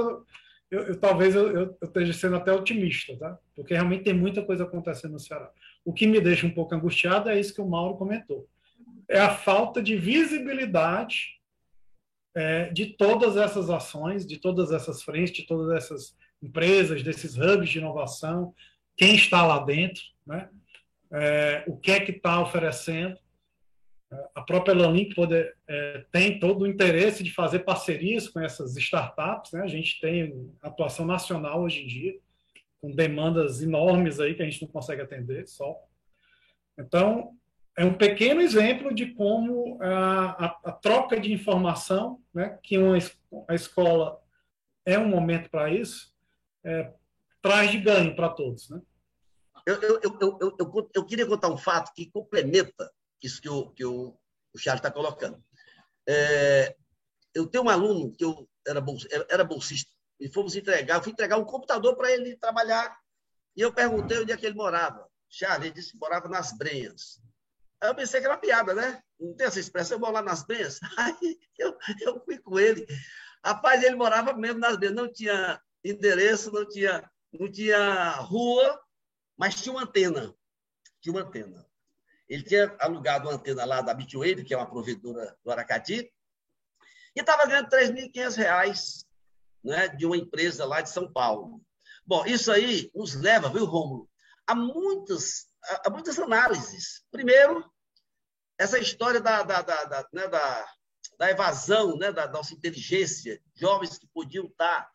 [0.69, 3.37] eu, eu talvez eu, eu, eu, esteja sendo até otimista, tá?
[3.55, 5.49] porque realmente tem muita coisa acontecendo no Ceará.
[5.83, 8.47] O que me deixa um pouco angustiado é isso que o Mauro comentou.
[9.09, 11.39] É a falta de visibilidade
[12.35, 17.69] é, de todas essas ações, de todas essas frentes, de todas essas empresas, desses hubs
[17.69, 18.53] de inovação,
[18.97, 20.49] quem está lá dentro, né?
[21.11, 23.17] É, o que é que está oferecendo.
[24.35, 29.51] A própria Lanlink poder, é, tem todo o interesse de fazer parcerias com essas startups.
[29.51, 29.61] Né?
[29.61, 32.19] A gente tem atuação nacional hoje em dia,
[32.81, 35.75] com demandas enormes aí que a gente não consegue atender só.
[36.77, 37.35] Então,
[37.75, 42.97] é um pequeno exemplo de como a, a, a troca de informação, né, que uma,
[43.47, 44.21] a escola
[44.85, 46.13] é um momento para isso,
[46.63, 46.93] é,
[47.41, 48.69] traz de ganho para todos.
[48.69, 48.81] Né?
[49.65, 53.85] Eu, eu, eu, eu, eu, queria contar um fato que complementa isso que o, que
[53.85, 54.15] o,
[54.53, 55.43] o Charles está colocando.
[56.07, 56.75] É,
[57.33, 58.83] eu tenho um aluno que eu era,
[59.29, 62.97] era bolsista e fomos entregar, eu fui entregar um computador para ele trabalhar
[63.55, 65.07] e eu perguntei onde é que ele morava.
[65.29, 67.19] Charles, ele disse que morava nas Brenhas.
[67.83, 69.03] Eu pensei que era piada, né?
[69.19, 70.79] Não tem essa expressão, eu vou lá nas bens.
[70.97, 72.87] Aí eu, eu fui com ele.
[73.43, 78.81] Rapaz, ele morava mesmo nas bens, não tinha endereço, não tinha, não tinha rua,
[79.37, 80.33] mas tinha uma antena.
[81.01, 81.67] Tinha uma antena.
[82.29, 86.11] Ele tinha alugado uma antena lá da Bitwave, que é uma provedora do Aracati,
[87.15, 89.05] e estava ganhando R$ 3.500
[89.63, 91.61] né, de uma empresa lá de São Paulo.
[92.05, 94.09] Bom, isso aí nos leva, viu, Rômulo,
[94.47, 95.47] a muitas,
[95.85, 97.03] a muitas análises.
[97.11, 97.72] Primeiro,
[98.57, 100.65] essa história da, da, da, da, né, da,
[101.17, 104.89] da evasão né, da nossa inteligência, jovens que podiam estar,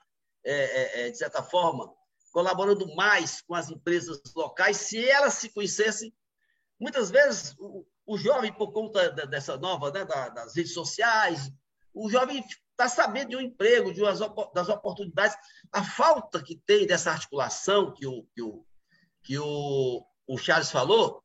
[0.44, 1.92] é, é, é, de certa forma,
[2.32, 6.14] colaborando mais com as empresas locais, se elas se conhecessem.
[6.78, 11.50] Muitas vezes, o, o jovem, por conta dessa nova, né, das redes sociais,
[11.92, 14.20] o jovem está sabendo de um emprego, de umas,
[14.54, 15.36] das oportunidades.
[15.72, 18.64] A falta que tem dessa articulação que o, que o,
[19.24, 21.22] que o, o Charles falou,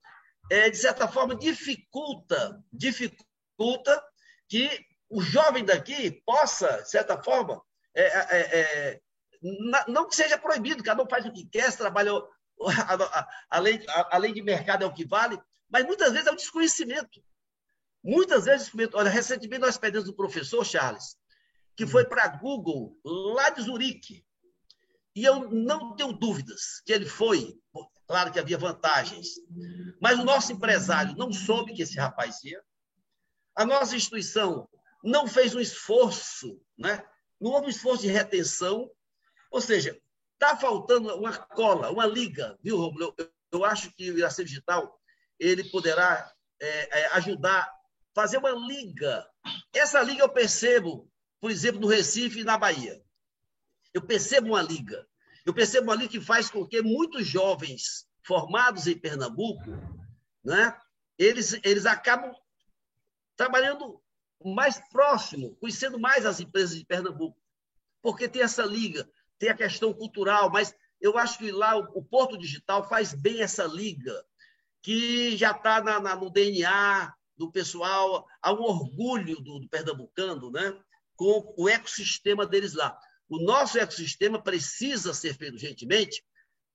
[0.49, 4.03] é, de certa forma, dificulta, dificulta
[4.47, 7.61] que o jovem daqui possa, de certa forma,
[7.95, 9.01] é, é, é
[9.87, 12.11] não que seja proibido, cada um faz o que quer, trabalha,
[13.49, 16.31] a, lei, a, a lei de mercado é o que vale, mas muitas vezes é
[16.31, 17.21] o desconhecimento.
[18.03, 21.15] Muitas vezes, olha, recentemente nós pedimos um professor, Charles,
[21.75, 24.25] que foi para a Google, lá de Zurique,
[25.15, 27.57] e eu não tenho dúvidas que ele foi
[28.07, 29.35] Claro que havia vantagens.
[30.01, 32.61] Mas o nosso empresário não soube que esse rapaz ia.
[33.55, 34.67] A nossa instituição
[35.03, 37.03] não fez um esforço, né?
[37.39, 38.89] não houve um esforço de retenção.
[39.51, 39.99] Ou seja,
[40.33, 43.13] está faltando uma cola, uma liga, viu, Romulo?
[43.17, 44.99] Eu, eu acho que o Iracema Digital
[45.39, 47.71] ele poderá é, é, ajudar
[48.13, 49.27] fazer uma liga.
[49.73, 51.09] Essa liga eu percebo,
[51.41, 53.01] por exemplo, no Recife e na Bahia.
[53.93, 55.05] Eu percebo uma liga.
[55.45, 59.71] Eu percebo ali que faz com que muitos jovens formados em Pernambuco,
[60.43, 60.77] né,
[61.17, 62.33] eles, eles acabam
[63.35, 64.01] trabalhando
[64.43, 67.39] mais próximo, conhecendo mais as empresas de Pernambuco,
[68.01, 72.03] porque tem essa liga, tem a questão cultural, mas eu acho que lá o, o
[72.03, 74.23] Porto Digital faz bem essa liga,
[74.81, 75.81] que já está
[76.15, 80.77] no DNA do pessoal, há um orgulho do, do pernambucano né,
[81.15, 82.97] com o ecossistema deles lá.
[83.29, 86.23] O nosso ecossistema precisa ser feito urgentemente,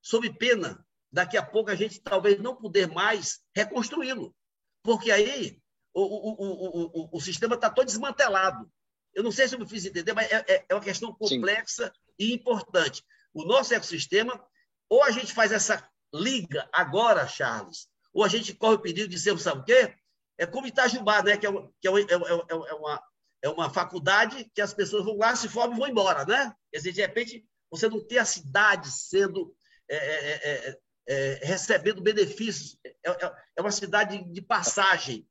[0.01, 4.35] sob pena daqui a pouco a gente talvez não poder mais reconstruí-lo,
[4.83, 5.61] porque aí
[5.95, 8.71] o, o, o, o, sistema está todo desmantelado.
[9.15, 11.87] Eu não sei se eu me fiz entender, mas é, é, é uma questão complexa
[11.87, 11.93] Sim.
[12.19, 13.03] e importante.
[13.33, 14.41] O nosso ecossistema,
[14.89, 19.19] ou a gente faz essa liga agora, Charles, ou a gente corre o perigo de
[19.19, 19.95] ser, sabe o quê?
[20.37, 21.37] É como Itajubá, né?
[21.37, 23.03] que, é, que é, é, é, é uma,
[23.43, 26.55] é uma faculdade que as pessoas vão lá, se formam e vão embora, né?
[26.71, 29.55] Quer dizer, de repente, você não tem a cidade sendo
[29.89, 32.79] é, é, é, é recebendo benefícios.
[33.05, 35.29] É, uma cidade de passagem.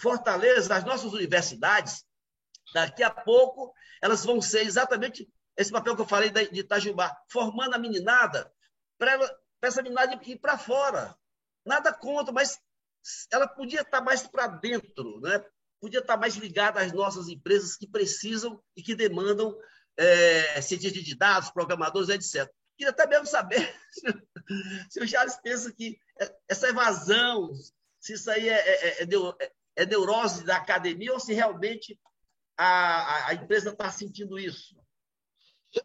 [0.00, 2.04] Fortaleza, as nossas universidades,
[2.72, 7.74] daqui a pouco, elas vão ser exatamente esse papel que eu falei de Itajubá, formando
[7.74, 8.50] a meninada
[8.98, 9.18] para
[9.62, 11.14] essa meninada ir para fora.
[11.64, 12.58] Nada contra, mas
[13.30, 15.44] ela podia estar mais para dentro, né?
[15.80, 19.56] Podia estar mais ligada às nossas empresas que precisam e que demandam
[19.96, 22.50] é, cientistas de dados, programadores, etc.
[22.76, 23.74] Queria até mesmo saber
[24.90, 25.98] se, o Charles pensa que
[26.48, 27.50] essa evasão,
[28.00, 31.98] se isso aí é, é, é, é neurose da academia ou se realmente
[32.56, 34.76] a, a empresa está sentindo isso?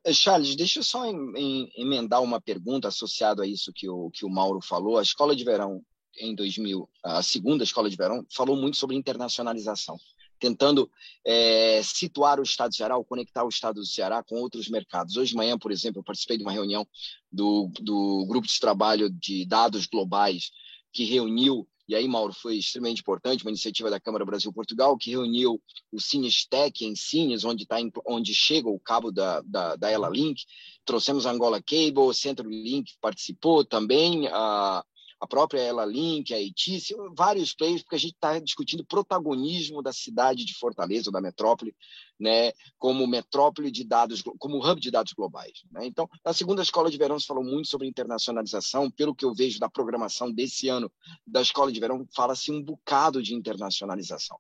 [0.04, 4.10] Eh, Charles, deixa eu só em, em, emendar uma pergunta associada a isso que o,
[4.12, 4.98] que o Mauro falou.
[4.98, 5.84] A escola de verão
[6.20, 9.98] em 2000, a segunda escola de verão, falou muito sobre internacionalização,
[10.40, 10.90] tentando
[11.26, 15.18] é, situar o Estado do Ceará, ou conectar o Estado do Ceará com outros mercados.
[15.18, 16.88] Hoje de manhã, por exemplo, eu participei de uma reunião
[17.32, 20.52] do, do grupo de trabalho de dados globais
[20.92, 25.60] que reuniu e aí, Mauro, foi extremamente importante, uma iniciativa da Câmara Brasil-Portugal, que reuniu
[25.92, 30.44] o Cinestec em Cines, onde, tá, onde chega o cabo da, da, da Ela Link.
[30.86, 34.86] Trouxemos a Angola Cable, o Centro Link participou também, a,
[35.20, 39.92] a própria Ela Link, a ETIC, vários players, porque a gente está discutindo protagonismo da
[39.92, 41.76] cidade de Fortaleza, da metrópole,
[42.20, 45.64] né, como metrópole de dados, como hub de dados globais.
[45.72, 45.86] Né?
[45.86, 49.60] Então, na segunda escola de verão se falou muito sobre internacionalização, pelo que eu vejo
[49.60, 50.92] da programação desse ano
[51.28, 54.38] da escola de verão, fala-se um bocado de internacionalização.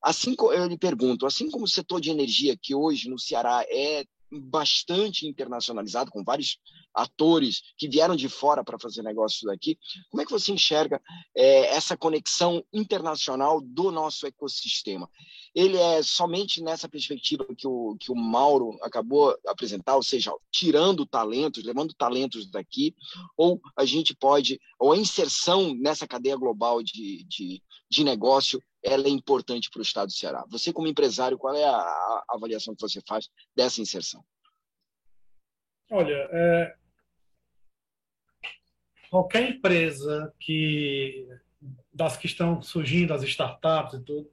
[0.00, 4.04] Assim, eu lhe pergunto, assim como o setor de energia, que hoje no Ceará é
[4.40, 6.58] bastante internacionalizado, com vários
[6.94, 9.78] atores que vieram de fora para fazer negócios daqui.
[10.10, 11.00] Como é que você enxerga
[11.36, 15.08] é, essa conexão internacional do nosso ecossistema?
[15.54, 20.32] Ele é somente nessa perspectiva que o, que o Mauro acabou de apresentar, ou seja,
[20.50, 22.94] tirando talentos, levando talentos daqui,
[23.36, 29.06] ou a gente pode, ou a inserção nessa cadeia global de, de, de negócio ela
[29.06, 30.44] é importante para o Estado do Ceará.
[30.50, 34.24] Você, como empresário, qual é a, avaliação que você faz dessa inserção?
[35.90, 36.74] Olha, é,
[39.10, 41.28] qualquer empresa que
[41.92, 44.28] das que estão surgindo, as startups e tudo,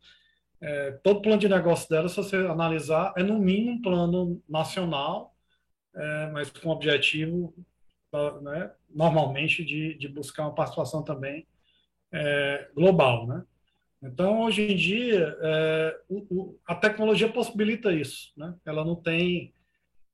[0.61, 5.35] é, todo plano de negócio dela, se você analisar, é no mínimo um plano nacional,
[5.93, 7.53] é, mas com objetivo,
[8.41, 11.47] né, normalmente, de, de buscar uma participação também
[12.11, 13.43] é, global, né?
[14.01, 18.31] Então, hoje em dia, é, o, o, a tecnologia possibilita isso.
[18.37, 18.55] Né?
[18.65, 19.53] Ela, não tem,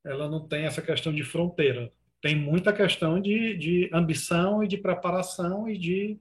[0.03, 1.91] ela não tem essa questão de fronteira.
[2.21, 6.17] Tem muita questão de, de ambição e de preparação e de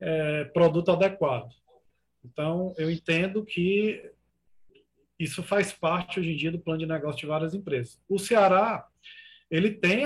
[0.00, 1.50] é, produto adequado.
[2.24, 4.10] Então, eu entendo que
[5.18, 8.00] isso faz parte, hoje em dia, do plano de negócio de várias empresas.
[8.08, 8.86] O Ceará,
[9.50, 10.04] ele tem,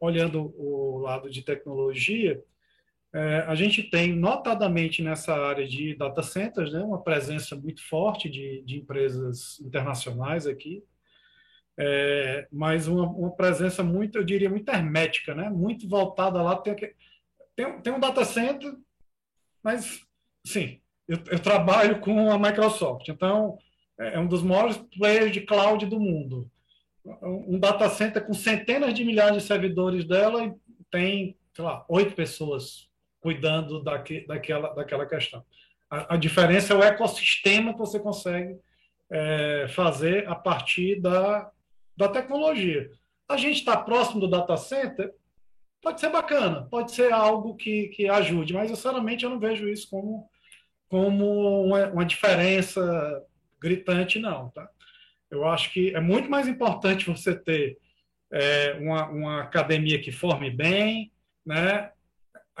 [0.00, 2.42] olhando o lado de tecnologia,
[3.12, 8.30] é, a gente tem, notadamente nessa área de data centers, né, uma presença muito forte
[8.30, 10.84] de, de empresas internacionais aqui,
[11.76, 16.56] é, mas uma, uma, presença muito, eu diria, muito hermética, né, muito voltada lá.
[16.56, 16.76] Tem,
[17.56, 18.72] tem, tem um data center,
[19.62, 20.00] mas,
[20.46, 23.58] sim, eu, eu, trabalho com a Microsoft, então
[23.98, 26.48] é, é um dos maiores players de cloud do mundo.
[27.22, 30.54] Um data center com centenas de milhares de servidores dela e
[30.90, 32.89] tem, sei lá, oito pessoas
[33.20, 35.44] cuidando daque, daquela, daquela questão.
[35.90, 38.56] A, a, diferença é o ecossistema que você consegue
[39.10, 41.50] é, fazer a partir da,
[41.96, 42.90] da tecnologia.
[43.28, 45.12] A gente está próximo do data center,
[45.82, 49.88] pode ser bacana, pode ser algo que, que ajude, mas, sinceramente, eu não vejo isso
[49.88, 50.28] como,
[50.88, 53.24] como uma, uma diferença
[53.60, 54.48] gritante, não.
[54.50, 54.68] Tá?
[55.30, 57.78] Eu acho que é muito mais importante você ter
[58.32, 61.12] é, uma, uma academia que forme bem,
[61.44, 61.90] né?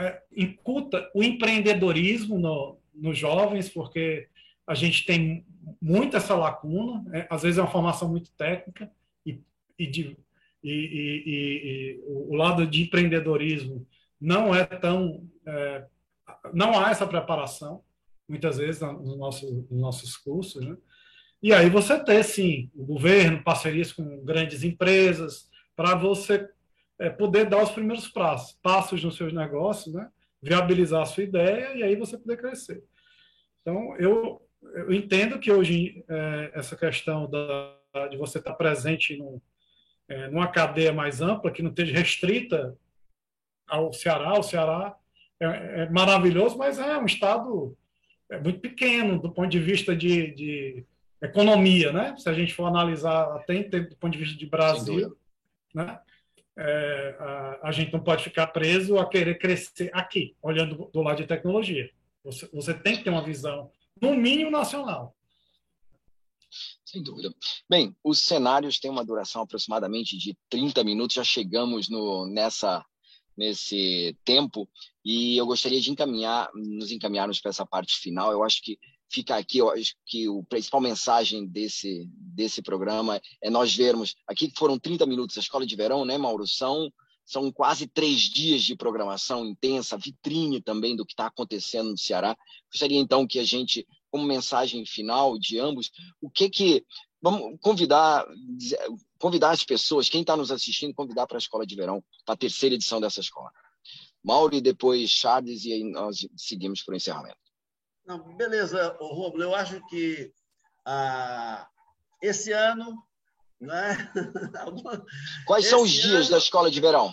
[0.00, 4.28] É, incuta o empreendedorismo no, nos jovens, porque
[4.66, 5.44] a gente tem
[5.80, 7.26] muito essa lacuna, né?
[7.28, 8.90] às vezes é uma formação muito técnica,
[9.26, 9.40] e,
[9.78, 10.16] e, de,
[10.64, 13.86] e, e o lado de empreendedorismo
[14.20, 15.26] não é tão.
[15.46, 15.84] É,
[16.52, 17.82] não há essa preparação,
[18.28, 20.64] muitas vezes, nos nossos, nos nossos cursos.
[20.64, 20.76] Né?
[21.42, 26.48] E aí você ter, sim, o governo, parcerias com grandes empresas, para você
[27.00, 30.08] é, poder dar os primeiros passos, passos nos seus negócios, né?
[30.42, 32.82] viabilizar a sua ideia e aí você poder crescer.
[33.62, 39.40] Então, eu, eu entendo que hoje é, essa questão da, de você estar presente num,
[40.08, 42.76] é, numa cadeia mais ampla, que não esteja restrita
[43.66, 44.94] ao Ceará, o Ceará
[45.40, 47.76] é, é, maravilhoso, mas é um estado
[48.30, 50.84] é, muito pequeno do ponto de vista de, de
[51.22, 52.14] economia, né?
[52.18, 55.16] Se a gente for analisar até do ponto de vista de Brasil,
[55.74, 55.98] né?
[56.56, 61.02] É, a, a, gente não pode ficar preso a querer crescer aqui, olhando do, do
[61.02, 61.90] lado de tecnologia.
[62.24, 63.70] Você, você tem que ter uma visão,
[64.00, 65.16] no mínimo, nacional.
[66.84, 67.32] Sem dúvida.
[67.68, 72.84] Bem, os cenários têm uma duração aproximadamente de 30 minutos, já chegamos no, nessa,
[73.36, 74.68] nesse tempo,
[75.04, 78.32] e eu gostaria de encaminhar, nos encaminharmos para essa parte final.
[78.32, 78.76] Eu acho que
[79.10, 84.52] fica aqui, eu acho que a principal mensagem desse, desse programa é nós vermos, aqui
[84.56, 86.46] foram 30 minutos a escola de verão, né, Mauro?
[86.46, 86.90] São,
[87.24, 92.36] são quase três dias de programação intensa, vitrine também do que está acontecendo no Ceará.
[92.70, 95.90] Gostaria então que a gente como mensagem final de ambos,
[96.20, 96.84] o que que
[97.22, 98.26] vamos convidar
[99.18, 102.38] convidar as pessoas, quem está nos assistindo, convidar para a escola de verão, para a
[102.38, 103.50] terceira edição dessa escola.
[104.22, 107.49] Mauro e depois Charles e aí nós seguimos para o encerramento.
[108.10, 109.40] Não, beleza, Romulo.
[109.40, 110.32] Eu acho que
[110.84, 111.68] ah,
[112.20, 113.00] esse ano,
[113.60, 113.96] né?
[115.46, 116.30] Quais esse são os dias ano...
[116.30, 117.12] da escola de verão?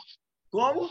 [0.49, 0.89] Como?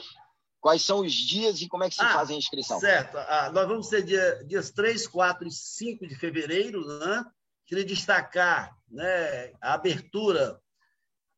[0.60, 2.78] Quais são os dias e como é que se ah, faz a inscrição?
[2.78, 3.16] Certo.
[3.18, 6.86] Ah, nós vamos ser dia, dias 3, 4 e 5 de fevereiro.
[6.86, 7.24] Né?
[7.66, 10.60] Queria destacar né, a abertura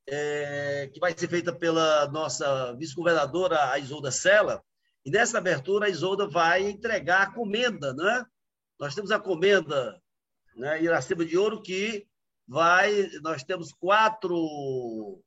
[0.06, 4.62] é, que vai ser feita pela nossa vice-governadora, a Isolda Sela.
[5.06, 7.94] E nessa abertura, a Isolda vai entregar a comenda.
[7.94, 8.26] Né?
[8.78, 10.00] Nós temos a comenda
[10.54, 12.06] né, Iracema de Ouro, que
[12.46, 13.10] vai.
[13.22, 15.22] Nós temos quatro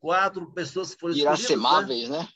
[0.00, 2.18] quatro pessoas que foram Iracemáveis, né?
[2.18, 2.28] né?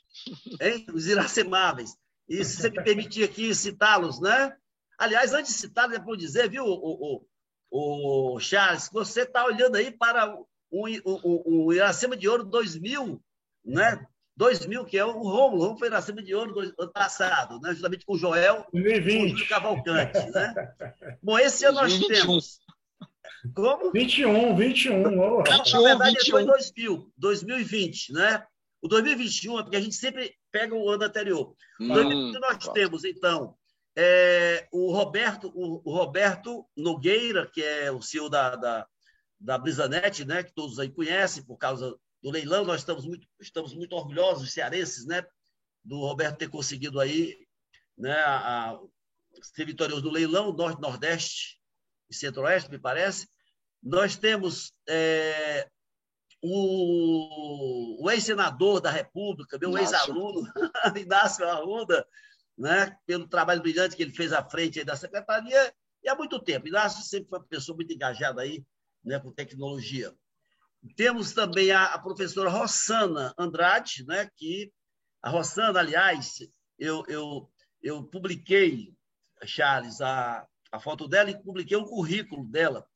[0.61, 0.87] Hein?
[0.93, 1.97] Os iracemáveis.
[2.27, 4.55] E se você me permitir aqui citá-los, né?
[4.97, 7.25] Aliás, antes de citar, é bom dizer, viu, o,
[7.69, 12.43] o, o Charles, que você está olhando aí para o, o, o, Iracema de Ouro
[12.45, 13.21] 2000,
[13.63, 14.07] né?
[14.37, 15.27] 2000, que é o Romulo.
[15.27, 17.71] O Romulo foi Iracema de Ouro do ano passado, né?
[17.71, 19.39] justamente com o Joel 2020.
[19.39, 20.29] e o Cavalcante.
[20.29, 20.53] Né?
[21.21, 22.27] Bom, esse ano nós 2021.
[22.27, 22.59] temos
[23.53, 23.91] como?
[23.91, 25.19] 21, 21.
[25.19, 26.31] Oh, Na verdade, 21.
[26.31, 28.43] foi 2000, 2020, né?
[28.81, 31.55] O 2021 é porque a gente sempre pega o ano anterior.
[31.79, 32.71] Hum, 2020 nós tá.
[32.73, 33.55] temos, então,
[33.95, 38.87] é, o, Roberto, o, o, Roberto Nogueira, que é o CEO da, da,
[39.39, 40.43] da Brisanet, né?
[40.43, 42.65] Que todos aí conhecem por causa do leilão.
[42.65, 45.23] Nós estamos muito, estamos muito orgulhosos, cearenses, né?
[45.83, 47.37] Do Roberto ter conseguido aí,
[47.97, 48.13] né?
[48.13, 48.79] A, a,
[49.41, 51.59] ser vitorioso no leilão, Norte-Nordeste
[52.09, 53.27] e Centro-Oeste, me parece.
[53.81, 55.69] Nós temos é,
[56.41, 60.41] o, o ex-senador da República, meu ex-aluno,
[60.95, 62.05] Inácio Arruda,
[62.57, 66.67] né, pelo trabalho brilhante que ele fez à frente da secretaria, e há muito tempo.
[66.67, 68.63] Inácio sempre foi uma pessoa muito engajada aí,
[69.03, 70.13] né, com tecnologia.
[70.95, 74.71] Temos também a, a professora Rossana Andrade, né, que
[75.21, 76.39] a Rossana, aliás,
[76.77, 77.49] eu, eu,
[77.81, 78.93] eu publiquei,
[79.45, 82.87] Charles, a, a foto dela e publiquei um currículo dela.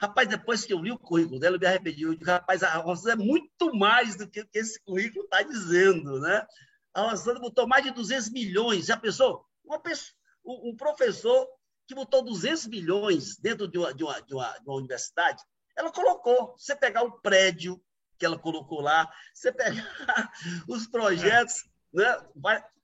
[0.00, 2.02] Rapaz, depois que eu li o currículo dela, eu me arrependi.
[2.02, 6.20] Eu digo, rapaz, a Rosana é muito mais do que, que esse currículo está dizendo,
[6.20, 6.46] né?
[6.92, 8.86] A Rosana botou mais de 200 milhões.
[8.86, 9.46] Já pensou?
[9.82, 11.48] Pessoa, um professor
[11.86, 15.42] que botou 200 milhões dentro de uma, de uma, de uma, de uma universidade,
[15.76, 16.54] ela colocou.
[16.56, 17.80] Você pegar o prédio
[18.18, 19.72] que ela colocou lá, você pegar
[20.68, 22.18] os projetos, né?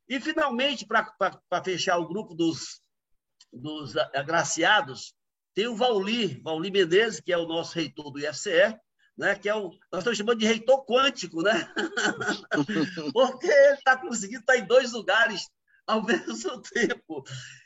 [0.09, 2.83] E, finalmente, para fechar o grupo dos,
[3.53, 5.15] dos agraciados,
[5.55, 8.79] tem o Vauli, Vauli Menezes, que é o nosso reitor do IFCE,
[9.17, 11.71] né, que é o, nós estamos chamando de reitor quântico, né?
[13.13, 15.49] porque ele está conseguindo estar em dois lugares
[15.87, 17.23] ao mesmo tempo.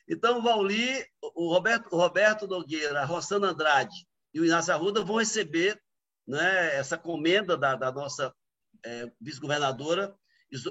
[0.09, 1.05] Então, o Vauli,
[1.35, 4.07] o Roberto, o Roberto Nogueira, a Rossana Andrade
[4.37, 5.83] e o Inácio Arruda vão receber
[6.29, 8.35] né, essa comenda da, da nossa
[8.85, 10.15] é, vice-governadora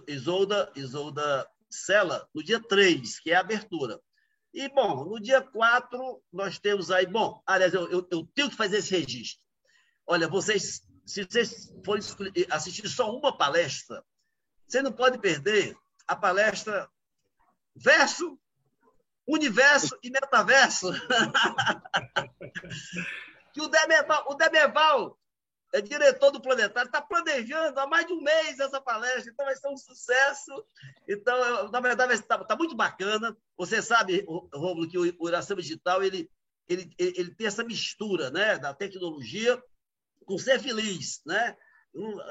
[0.08, 4.00] Isolda, Isolda Sela no dia 3, que é a abertura.
[4.54, 7.08] E, bom, no dia 4, nós temos aí.
[7.08, 9.42] Bom, aliás, eu, eu, eu tenho que fazer esse registro.
[10.06, 12.04] Olha, vocês, se vocês forem
[12.52, 14.06] assistir só uma palestra,
[14.68, 15.76] você não pode perder
[16.08, 16.88] a palestra
[17.76, 18.40] Verso,
[19.28, 20.92] Universo e Metaverso.
[23.56, 25.18] que o Demerval, o Demerval
[25.74, 29.56] é diretor do Planetário, está planejando há mais de um mês essa palestra, então vai
[29.56, 30.66] ser um sucesso.
[31.08, 33.36] Então, na verdade, está tá muito bacana.
[33.58, 36.30] Você sabe, Romulo, que o Iracema Digital ele,
[36.68, 39.62] ele, ele tem essa mistura né, da tecnologia
[40.26, 41.22] com ser feliz.
[41.26, 41.56] Né?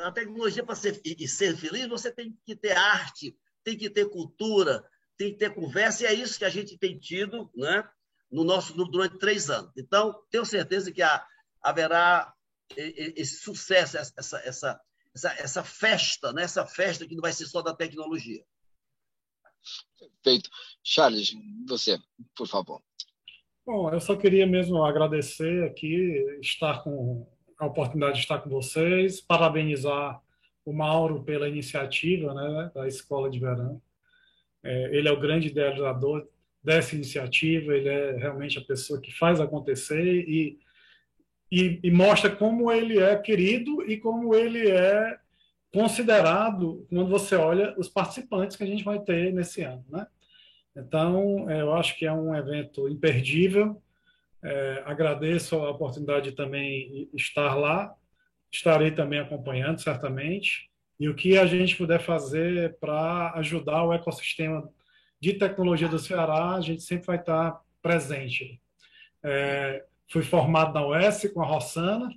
[0.04, 4.86] A tecnologia, para ser, ser feliz, você tem que ter arte, tem que ter cultura,
[5.16, 7.82] tem que ter conversa, e é isso que a gente tem tido né,
[8.34, 9.70] no nosso durante três anos.
[9.76, 11.24] Então, tenho certeza que há,
[11.62, 12.34] haverá
[12.76, 14.12] esse sucesso, essa,
[14.44, 14.80] essa,
[15.14, 16.42] essa, essa festa, né?
[16.42, 18.44] essa festa que não vai ser só da tecnologia.
[19.98, 20.50] Perfeito.
[20.82, 21.32] Charles,
[21.68, 21.96] você,
[22.36, 22.82] por favor.
[23.64, 27.26] Bom, eu só queria mesmo agradecer aqui, estar com
[27.56, 30.20] a oportunidade de estar com vocês, parabenizar
[30.64, 33.80] o Mauro pela iniciativa né, da Escola de Verão.
[34.62, 36.26] É, ele é o grande idealizador
[36.64, 40.58] dessa iniciativa, ele é realmente a pessoa que faz acontecer e
[41.52, 45.16] e, e, mostra como ele é querido e como ele é
[45.72, 50.04] considerado quando você olha os participantes que a gente vai ter nesse ano, né?
[50.76, 53.80] Então, é, eu acho que é um evento imperdível.
[54.42, 57.94] É, agradeço a oportunidade de também estar lá.
[58.52, 60.68] Estarei também acompanhando, certamente.
[60.98, 64.68] E o que a gente puder fazer para ajudar o ecossistema
[65.20, 68.60] de tecnologia do Ceará, a gente sempre vai estar presente.
[69.22, 72.08] É, fui formado na UES com a Rossana.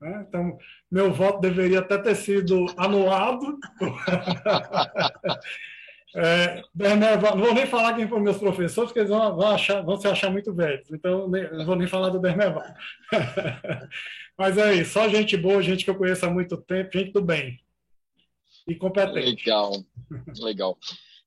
[0.00, 0.24] Né?
[0.28, 0.58] Então,
[0.90, 3.58] meu voto deveria até ter sido anulado.
[6.12, 9.96] É, não vou nem falar quem foram meus professores, porque eles vão, vão, achar, vão
[9.96, 10.90] se achar muito velhos.
[10.90, 12.64] Então, não vou nem falar do Berneval.
[14.36, 17.22] Mas é isso, só gente boa, gente que eu conheço há muito tempo, gente do
[17.22, 17.60] bem
[18.66, 19.44] e competente.
[19.44, 19.72] Legal,
[20.40, 20.78] legal.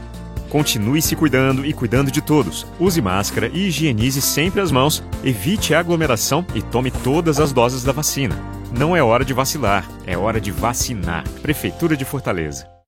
[0.49, 2.67] Continue se cuidando e cuidando de todos.
[2.79, 7.83] Use máscara e higienize sempre as mãos, evite a aglomeração e tome todas as doses
[7.83, 8.58] da vacina.
[8.71, 11.23] Não é hora de vacilar, é hora de vacinar.
[11.41, 12.78] Prefeitura de Fortaleza.